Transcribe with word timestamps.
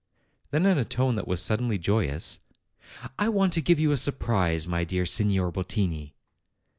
Then 0.49 0.65
in 0.65 0.79
a 0.79 0.83
tone 0.83 1.13
that 1.13 1.27
was 1.27 1.43
suddenly 1.43 1.77
joyous, 1.77 2.39
"I 3.19 3.29
want 3.29 3.53
to 3.53 3.61
give 3.61 3.79
you 3.79 3.91
a 3.91 3.97
surprise, 3.97 4.65
my 4.65 4.83
dear 4.83 5.05
Signor 5.05 5.51
Bottini." 5.51 6.15